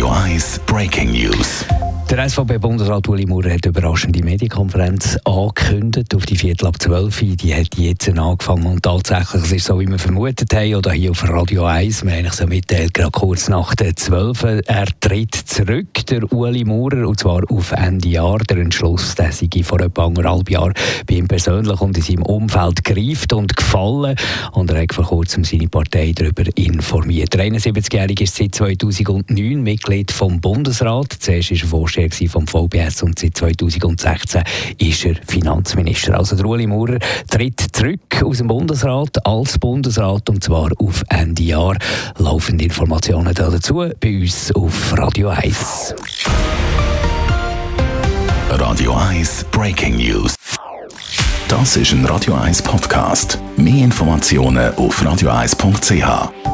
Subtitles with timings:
[0.00, 1.66] 1 Breaking News.
[2.10, 6.14] Der SVP-Bundesrat Uli Maurer hat überraschende Medienkonferenz angekündigt.
[6.14, 8.66] Auf die Viertel ab 12 Die hat jetzt angefangen.
[8.66, 12.12] Und tatsächlich, es ist so, wie wir vermutet haben, oder hier auf Radio 1, wir
[12.12, 17.18] haben so mitteilt, gerade kurz nach der 12 er tritt zurück, der Uli Maurer, und
[17.18, 18.38] zwar auf Ende Jahr.
[18.38, 20.74] Der Entschluss, der sei vor etwa anderthalb Jahren
[21.06, 24.16] bei ihm persönlich und in seinem Umfeld gereift und gefallen
[24.52, 27.32] und er hat vor kurzem seine Partei darüber informiert.
[27.34, 31.12] Der 71-Jährige ist seit 2009 Mitglied vom Bundesrat.
[31.18, 34.42] Zuerst ist er Vorsteher vom VBS und seit 2016
[34.78, 36.16] ist er Finanzminister.
[36.16, 36.98] Also der Ueli Maurer
[37.30, 41.76] tritt zurück aus dem Bundesrat als Bundesrat und zwar auf Ende Jahr.
[42.18, 45.91] Laufende Informationen dazu bei uns auf Radio 1.
[48.50, 50.34] Radio 1 Breaking News.
[51.48, 53.38] Das ist ein Radio 1 Podcast.
[53.56, 56.51] Mehr Informationen auf radio1.ch.